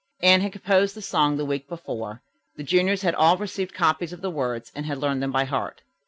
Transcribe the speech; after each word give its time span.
Anne 0.23 0.41
had 0.41 0.51
composed 0.51 0.95
the 0.95 0.99
song 1.03 1.37
the 1.37 1.45
week 1.45 1.67
before. 1.69 2.23
The 2.55 2.63
juniors 2.63 3.03
had 3.03 3.13
all 3.13 3.37
received 3.37 3.75
copies 3.75 4.11
of 4.11 4.21
the 4.21 4.31
words 4.31 4.71
and 4.73 4.87
had 4.87 4.97
learned 4.97 5.21
them 5.21 5.31
by 5.31 5.43
heart. 5.43 5.83